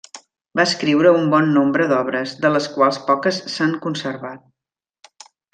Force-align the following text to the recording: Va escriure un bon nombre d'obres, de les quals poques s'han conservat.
Va 0.59 0.63
escriure 0.69 1.11
un 1.17 1.27
bon 1.33 1.51
nombre 1.57 1.87
d'obres, 1.93 2.33
de 2.47 2.53
les 2.55 2.71
quals 2.79 3.01
poques 3.13 3.41
s'han 3.57 3.79
conservat. 3.87 5.25